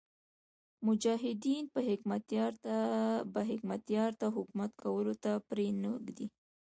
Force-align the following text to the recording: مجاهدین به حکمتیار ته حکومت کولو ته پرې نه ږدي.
مجاهدین 0.87 1.63
به 3.33 3.41
حکمتیار 3.51 4.11
ته 4.19 4.27
حکومت 4.37 4.71
کولو 4.81 5.13
ته 5.23 5.31
پرې 5.47 5.67
نه 5.81 5.91
ږدي. 6.05 6.27